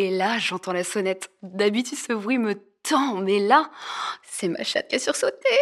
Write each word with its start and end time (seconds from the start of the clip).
Et 0.00 0.08
là, 0.08 0.38
j'entends 0.38 0.72
la 0.72 0.82
sonnette. 0.82 1.30
D'habitude, 1.42 1.98
ce 1.98 2.14
bruit 2.14 2.38
me 2.38 2.54
tend, 2.82 3.16
mais 3.16 3.38
là, 3.38 3.70
c'est 4.22 4.48
ma 4.48 4.64
chatte 4.64 4.88
qui 4.88 4.96
a 4.96 4.98
sursauté. 4.98 5.58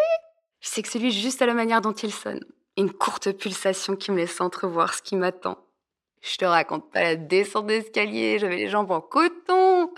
Je 0.61 0.69
sais 0.69 0.81
que 0.81 0.89
c'est 0.89 1.01
lui 1.01 1.11
juste 1.11 1.43
à 1.43 1.47
la 1.47 1.55
manière 1.55 1.81
dont 1.81 1.93
il 1.93 2.13
sonne. 2.13 2.45
Une 2.77 2.93
courte 2.93 3.33
pulsation 3.33 3.97
qui 3.97 4.13
me 4.13 4.19
laisse 4.19 4.41
entrevoir 4.41 4.95
ce 4.95 5.03
qui 5.03 5.17
m'attend. 5.17 5.59
Je 6.23 6.37
te 6.37 6.45
raconte 6.45 6.89
pas 6.93 7.03
la 7.03 7.17
descente 7.17 7.67
d'escalier, 7.67 8.39
j'avais 8.39 8.59
les 8.59 8.69
jambes 8.69 8.93
en 8.93 9.01
coton. 9.01 9.93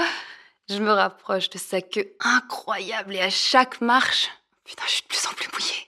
Je 0.71 0.79
me 0.79 0.91
rapproche 0.91 1.51
de 1.51 1.59
sa 1.59 1.83
queue 1.83 2.17
incroyable 2.21 3.17
et 3.17 3.21
à 3.21 3.29
chaque 3.29 3.83
marche, 3.83 4.31
putain, 4.65 4.85
je 4.87 4.93
suis 4.93 5.03
de 5.03 5.09
plus 5.09 5.27
en 5.27 5.35
plus 5.35 5.51
mouillée. 5.53 5.87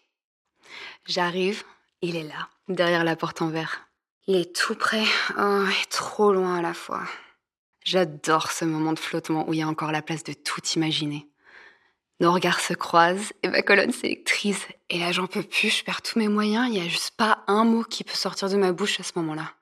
J'arrive, 1.06 1.64
il 2.02 2.16
est 2.16 2.24
là, 2.24 2.50
derrière 2.68 3.04
la 3.04 3.16
porte 3.16 3.40
en 3.40 3.48
verre. 3.48 3.88
Il 4.26 4.36
est 4.36 4.54
tout 4.54 4.74
près, 4.74 5.06
oh, 5.38 5.64
et 5.64 5.86
trop 5.88 6.34
loin 6.34 6.58
à 6.58 6.60
la 6.60 6.74
fois. 6.74 7.00
J'adore 7.84 8.52
ce 8.52 8.64
moment 8.64 8.92
de 8.92 8.98
flottement 8.98 9.48
où 9.48 9.54
il 9.54 9.60
y 9.60 9.62
a 9.62 9.68
encore 9.68 9.92
la 9.92 10.02
place 10.02 10.24
de 10.24 10.32
tout 10.32 10.60
imaginer. 10.76 11.28
Nos 12.20 12.32
regards 12.32 12.60
se 12.60 12.74
croisent 12.74 13.32
et 13.42 13.48
ma 13.48 13.62
colonne 13.62 13.90
s'électrise. 13.90 14.64
Et 14.90 15.00
là, 15.00 15.10
j'en 15.10 15.26
peux 15.26 15.42
plus, 15.42 15.70
je 15.70 15.84
perds 15.84 16.02
tous 16.02 16.18
mes 16.20 16.28
moyens. 16.28 16.68
Il 16.68 16.74
n'y 16.74 16.86
a 16.86 16.88
juste 16.88 17.16
pas 17.16 17.42
un 17.48 17.64
mot 17.64 17.82
qui 17.82 18.04
peut 18.04 18.14
sortir 18.14 18.48
de 18.48 18.56
ma 18.56 18.70
bouche 18.72 19.00
à 19.00 19.02
ce 19.02 19.12
moment-là. 19.16 19.52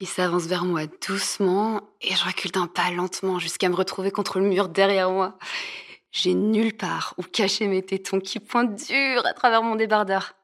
Il 0.00 0.06
s'avance 0.06 0.44
vers 0.44 0.64
moi 0.64 0.82
doucement 1.06 1.80
et 2.00 2.14
je 2.14 2.24
recule 2.24 2.50
d'un 2.50 2.66
pas 2.66 2.90
lentement 2.90 3.38
jusqu'à 3.38 3.68
me 3.68 3.74
retrouver 3.74 4.10
contre 4.10 4.40
le 4.40 4.46
mur 4.46 4.68
derrière 4.68 5.10
moi. 5.10 5.38
J'ai 6.10 6.34
nulle 6.34 6.76
part 6.76 7.14
où 7.16 7.22
cacher 7.22 7.68
mes 7.68 7.82
tétons 7.82 8.20
qui 8.20 8.38
pointent 8.38 8.74
dur 8.74 9.24
à 9.24 9.32
travers 9.32 9.62
mon 9.62 9.76
débardeur. 9.76 10.34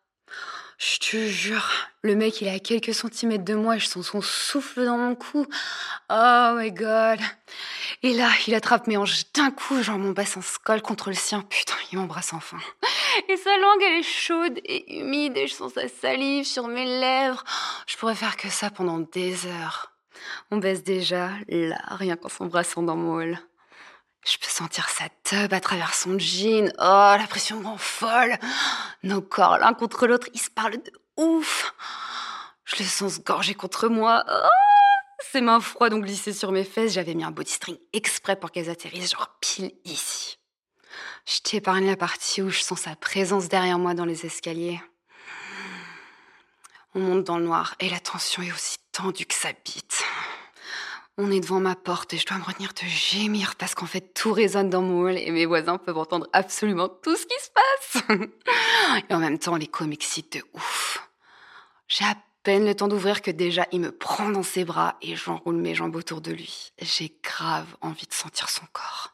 Je 0.78 0.98
te 1.00 1.16
jure, 1.26 1.68
le 2.02 2.14
mec, 2.14 2.40
il 2.40 2.46
est 2.46 2.54
à 2.54 2.60
quelques 2.60 2.94
centimètres 2.94 3.44
de 3.44 3.56
moi 3.56 3.78
je 3.78 3.86
sens 3.86 4.06
son 4.06 4.22
souffle 4.22 4.84
dans 4.84 4.96
mon 4.96 5.16
cou. 5.16 5.44
Oh 6.08 6.52
my 6.54 6.70
god. 6.70 7.18
Et 8.04 8.14
là, 8.14 8.30
il 8.46 8.54
attrape 8.54 8.86
mes 8.86 8.96
hanches 8.96 9.24
d'un 9.32 9.50
coup, 9.50 9.82
genre 9.82 9.98
mon 9.98 10.12
bassin 10.12 10.40
se 10.40 10.56
colle 10.60 10.80
contre 10.80 11.08
le 11.08 11.16
sien. 11.16 11.42
Putain, 11.42 11.74
il 11.90 11.98
m'embrasse 11.98 12.32
enfin. 12.32 12.58
Et 13.28 13.36
sa 13.36 13.58
langue, 13.58 13.82
elle 13.82 13.98
est 13.98 14.02
chaude 14.04 14.60
et 14.64 15.00
humide 15.00 15.36
et 15.36 15.48
je 15.48 15.54
sens 15.54 15.72
sa 15.72 15.88
salive 15.88 16.44
sur 16.44 16.68
mes 16.68 16.86
lèvres. 16.86 17.42
Je 17.88 17.96
pourrais 17.96 18.14
faire 18.14 18.36
que 18.36 18.48
ça 18.48 18.70
pendant 18.70 19.00
des 19.00 19.46
heures. 19.46 19.92
On 20.52 20.58
baisse 20.58 20.84
déjà, 20.84 21.30
là, 21.48 21.78
rien 21.88 22.14
qu'en 22.14 22.28
s'embrassant 22.28 22.84
dans 22.84 22.96
mon 22.96 23.16
hall. 23.16 23.38
Je 24.24 24.36
peux 24.36 24.48
sentir 24.48 24.88
sa 24.90 25.04
tub 25.24 25.52
à 25.52 25.60
travers 25.60 25.94
son 25.94 26.18
jean. 26.18 26.70
Oh, 26.78 27.14
la 27.18 27.26
pression 27.28 27.60
rend 27.62 27.78
folle. 27.78 28.36
Nos 29.02 29.22
corps 29.22 29.58
l'un 29.58 29.74
contre 29.74 30.06
l'autre, 30.06 30.28
ils 30.34 30.40
se 30.40 30.50
parlent 30.50 30.82
de 30.82 30.92
ouf. 31.16 31.74
Je 32.64 32.76
le 32.82 32.84
sens 32.84 33.14
se 33.14 33.20
gorger 33.20 33.54
contre 33.54 33.88
moi. 33.88 34.24
Ses 35.32 35.40
mains 35.40 35.60
froides 35.60 35.92
ont 35.94 35.98
glissé 35.98 36.32
sur 36.32 36.52
mes 36.52 36.64
fesses. 36.64 36.92
J'avais 36.92 37.14
mis 37.14 37.24
un 37.24 37.30
body 37.30 37.50
string 37.50 37.78
exprès 37.92 38.36
pour 38.36 38.50
qu'elles 38.50 38.70
atterrissent, 38.70 39.12
genre 39.12 39.36
pile 39.40 39.72
ici. 39.84 40.38
Je 41.26 41.40
t'épargne 41.40 41.86
la 41.86 41.96
partie 41.96 42.42
où 42.42 42.50
je 42.50 42.60
sens 42.60 42.80
sa 42.80 42.96
présence 42.96 43.48
derrière 43.48 43.78
moi 43.78 43.94
dans 43.94 44.04
les 44.04 44.26
escaliers. 44.26 44.80
On 46.94 47.00
monte 47.00 47.24
dans 47.24 47.38
le 47.38 47.44
noir 47.44 47.74
et 47.80 47.90
la 47.90 48.00
tension 48.00 48.42
est 48.42 48.52
aussi 48.52 48.78
tendue 48.92 49.26
que 49.26 49.34
sa 49.34 49.52
bite. 49.52 50.02
On 51.20 51.32
est 51.32 51.40
devant 51.40 51.58
ma 51.58 51.74
porte 51.74 52.14
et 52.14 52.16
je 52.16 52.24
dois 52.24 52.38
me 52.38 52.44
retenir 52.44 52.72
de 52.72 52.86
gémir 52.86 53.56
parce 53.56 53.74
qu'en 53.74 53.86
fait 53.86 54.14
tout 54.14 54.32
résonne 54.32 54.70
dans 54.70 54.82
mon 54.82 55.02
hall 55.02 55.18
et 55.18 55.32
mes 55.32 55.46
voisins 55.46 55.76
peuvent 55.76 55.98
entendre 55.98 56.28
absolument 56.32 56.88
tout 56.88 57.16
ce 57.16 57.26
qui 57.26 57.34
se 57.42 57.50
passe. 57.50 58.20
et 59.10 59.12
en 59.12 59.18
même 59.18 59.40
temps, 59.40 59.56
l'écho 59.56 59.84
m'excite 59.84 60.34
de 60.34 60.44
ouf. 60.54 61.08
J'ai 61.88 62.04
à 62.04 62.14
peine 62.44 62.64
le 62.64 62.74
temps 62.76 62.86
d'ouvrir 62.86 63.20
que 63.20 63.32
déjà 63.32 63.66
il 63.72 63.80
me 63.80 63.90
prend 63.90 64.28
dans 64.28 64.44
ses 64.44 64.64
bras 64.64 64.94
et 65.02 65.16
j'enroule 65.16 65.56
mes 65.56 65.74
jambes 65.74 65.96
autour 65.96 66.20
de 66.20 66.30
lui. 66.30 66.72
J'ai 66.80 67.12
grave 67.24 67.66
envie 67.80 68.06
de 68.06 68.14
sentir 68.14 68.48
son 68.48 68.66
corps. 68.72 69.12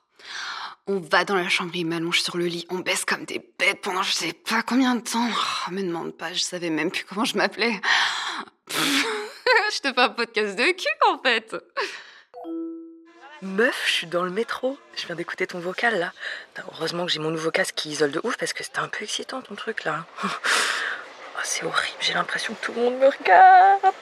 On 0.86 0.98
va 0.98 1.24
dans 1.24 1.36
la 1.36 1.48
chambre, 1.48 1.74
il 1.74 1.86
m'allonge 1.86 2.20
sur 2.20 2.36
le 2.36 2.44
lit, 2.44 2.66
on 2.68 2.80
baisse 2.80 3.06
comme 3.06 3.24
des 3.24 3.42
bêtes 3.58 3.80
pendant 3.80 4.02
je 4.02 4.12
sais 4.12 4.34
pas 4.34 4.62
combien 4.62 4.94
de 4.94 5.00
temps. 5.00 5.30
Oh, 5.66 5.70
me 5.70 5.80
demande 5.80 6.12
pas, 6.12 6.34
je 6.34 6.40
savais 6.40 6.68
même 6.68 6.90
plus 6.90 7.04
comment 7.04 7.24
je 7.24 7.38
m'appelais. 7.38 7.80
je 9.72 9.80
te 9.80 9.92
fais 9.92 10.00
un 10.00 10.08
podcast 10.08 10.56
de 10.56 10.72
cul 10.72 10.86
en 11.08 11.18
fait. 11.18 11.54
Meuf, 13.42 13.82
je 13.86 13.92
suis 13.92 14.06
dans 14.06 14.22
le 14.22 14.30
métro. 14.30 14.78
Je 14.96 15.06
viens 15.06 15.16
d'écouter 15.16 15.46
ton 15.46 15.58
vocal 15.58 15.98
là. 15.98 16.12
Heureusement 16.72 17.04
que 17.04 17.12
j'ai 17.12 17.20
mon 17.20 17.30
nouveau 17.30 17.50
casque 17.50 17.74
qui 17.74 17.90
isole 17.90 18.10
de 18.10 18.20
ouf 18.24 18.36
parce 18.36 18.52
que 18.52 18.64
c'était 18.64 18.78
un 18.78 18.88
peu 18.88 19.04
excitant 19.04 19.42
ton 19.42 19.54
truc 19.54 19.84
là. 19.84 20.06
Oh, 21.36 21.40
c'est 21.42 21.64
horrible, 21.64 21.96
j'ai 21.98 22.14
l'impression 22.14 22.54
que 22.54 22.64
tout 22.64 22.72
le 22.72 22.80
monde 22.80 22.94
me 22.94 23.08
regarde. 23.08 23.92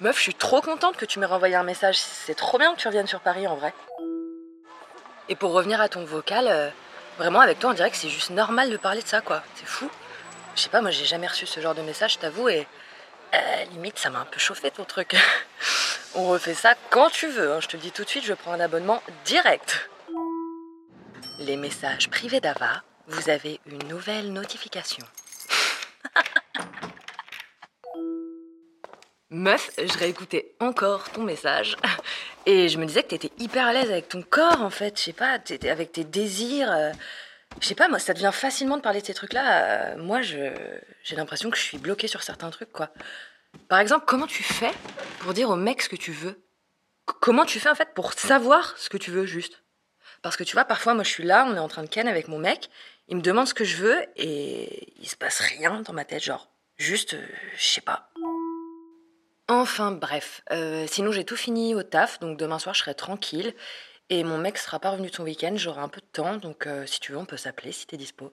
Meuf, 0.00 0.18
je 0.18 0.20
suis 0.20 0.34
trop 0.34 0.60
contente 0.60 0.98
que 0.98 1.06
tu 1.06 1.18
m'aies 1.18 1.24
renvoyé 1.24 1.54
un 1.54 1.62
message. 1.62 1.96
C'est 1.96 2.34
trop 2.34 2.58
bien 2.58 2.74
que 2.74 2.78
tu 2.78 2.86
reviennes 2.86 3.06
sur 3.06 3.20
Paris 3.20 3.46
en 3.46 3.56
vrai. 3.56 3.72
Et 5.30 5.34
pour 5.34 5.52
revenir 5.52 5.80
à 5.80 5.88
ton 5.88 6.04
vocal, 6.04 6.46
euh, 6.48 6.68
vraiment 7.16 7.40
avec 7.40 7.58
toi, 7.58 7.70
on 7.70 7.72
dirait 7.72 7.90
que 7.90 7.96
c'est 7.96 8.10
juste 8.10 8.28
normal 8.28 8.68
de 8.68 8.76
parler 8.76 9.00
de 9.00 9.08
ça 9.08 9.22
quoi. 9.22 9.42
C'est 9.54 9.66
fou. 9.66 9.90
Je 10.56 10.60
sais 10.60 10.68
pas, 10.68 10.82
moi 10.82 10.90
j'ai 10.90 11.06
jamais 11.06 11.26
reçu 11.26 11.46
ce 11.46 11.58
genre 11.60 11.74
de 11.74 11.80
message, 11.80 12.18
t'avoue, 12.18 12.50
et 12.50 12.66
euh, 13.36 13.64
limite 13.72 13.98
ça 13.98 14.10
m'a 14.10 14.20
un 14.20 14.24
peu 14.24 14.38
chauffé 14.38 14.70
ton 14.70 14.84
truc. 14.84 15.16
On 16.14 16.28
refait 16.28 16.54
ça 16.54 16.74
quand 16.90 17.10
tu 17.10 17.28
veux, 17.28 17.52
hein. 17.52 17.60
je 17.60 17.68
te 17.68 17.76
le 17.76 17.82
dis 17.82 17.90
tout 17.92 18.04
de 18.04 18.08
suite, 18.08 18.24
je 18.24 18.32
prends 18.32 18.52
un 18.52 18.60
abonnement 18.60 19.02
direct. 19.24 19.90
Les 21.38 21.56
messages 21.56 22.08
privés 22.08 22.40
d'Ava, 22.40 22.82
vous 23.08 23.28
avez 23.28 23.60
une 23.66 23.86
nouvelle 23.88 24.32
notification. 24.32 25.04
Meuf, 29.30 29.70
je 29.76 29.98
réécoutais 29.98 30.54
encore 30.60 31.10
ton 31.10 31.22
message 31.22 31.76
et 32.46 32.68
je 32.68 32.78
me 32.78 32.86
disais 32.86 33.02
que 33.02 33.08
t'étais 33.08 33.32
hyper 33.38 33.66
à 33.66 33.72
l'aise 33.72 33.90
avec 33.90 34.08
ton 34.08 34.22
corps 34.22 34.62
en 34.62 34.70
fait, 34.70 34.96
je 34.98 35.02
sais 35.02 35.12
pas, 35.12 35.38
avec 35.68 35.92
tes 35.92 36.04
désirs. 36.04 36.70
Euh, 36.70 36.92
je 37.60 37.66
sais 37.66 37.74
pas, 37.74 37.88
moi 37.88 37.98
ça 37.98 38.14
devient 38.14 38.30
facilement 38.32 38.76
de 38.76 38.82
parler 38.82 39.00
de 39.00 39.06
ces 39.06 39.14
trucs-là. 39.14 39.94
Euh, 39.94 39.96
moi, 39.98 40.20
j'ai 40.22 40.52
l'impression 41.12 41.50
que 41.50 41.56
je 41.56 41.62
suis 41.62 41.78
bloquée 41.78 42.08
sur 42.08 42.22
certains 42.22 42.50
trucs 42.50 42.72
quoi. 42.72 42.90
Par 43.68 43.78
exemple, 43.78 44.04
comment 44.06 44.26
tu 44.26 44.42
fais 44.42 44.72
pour 45.20 45.32
dire 45.32 45.50
au 45.50 45.56
mec 45.56 45.82
ce 45.82 45.88
que 45.88 45.96
tu 45.96 46.12
veux? 46.12 46.42
Comment 47.20 47.44
tu 47.44 47.60
fais 47.60 47.70
en 47.70 47.74
fait 47.74 47.94
pour 47.94 48.12
savoir 48.12 48.76
ce 48.76 48.88
que 48.88 48.98
tu 48.98 49.10
veux 49.10 49.26
juste? 49.26 49.62
Parce 50.22 50.36
que 50.36 50.44
tu 50.44 50.54
vois, 50.54 50.64
parfois 50.64 50.94
moi 50.94 51.04
je 51.04 51.10
suis 51.10 51.24
là, 51.24 51.46
on 51.48 51.54
est 51.54 51.60
en 51.60 51.68
train 51.68 51.82
de 51.82 51.88
ken 51.88 52.08
avec 52.08 52.28
mon 52.28 52.38
mec, 52.38 52.68
il 53.08 53.16
me 53.16 53.22
demande 53.22 53.46
ce 53.46 53.54
que 53.54 53.64
je 53.64 53.76
veux 53.76 54.04
et 54.16 54.92
il 54.98 55.08
se 55.08 55.16
passe 55.16 55.40
rien 55.40 55.80
dans 55.82 55.92
ma 55.92 56.04
tête, 56.04 56.22
genre 56.22 56.50
juste, 56.76 57.14
euh, 57.14 57.26
je 57.56 57.64
sais 57.64 57.80
pas. 57.80 58.10
Enfin 59.48 59.92
bref, 59.92 60.42
euh, 60.50 60.86
sinon 60.88 61.12
j'ai 61.12 61.24
tout 61.24 61.36
fini 61.36 61.74
au 61.74 61.84
taf, 61.84 62.18
donc 62.18 62.36
demain 62.36 62.58
soir 62.58 62.74
je 62.74 62.80
serai 62.80 62.94
tranquille 62.94 63.54
et 64.10 64.24
mon 64.24 64.38
mec 64.38 64.58
sera 64.58 64.80
pas 64.80 64.90
revenu 64.90 65.08
son 65.08 65.24
week-end, 65.24 65.54
j'aurai 65.56 65.80
un 65.80 65.88
peu 65.88 66.00
de 66.00 66.06
temps, 66.06 66.36
donc 66.36 66.66
euh, 66.66 66.86
si 66.86 67.00
tu 67.00 67.12
veux 67.12 67.18
on 67.18 67.26
peut 67.26 67.36
s'appeler 67.36 67.72
si 67.72 67.86
t'es 67.86 67.96
dispo. 67.96 68.32